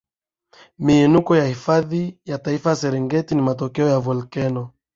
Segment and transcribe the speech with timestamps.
[0.79, 4.69] miinuko ya hifadhi ya taifa ya serengeti ni matokeo ya volkeno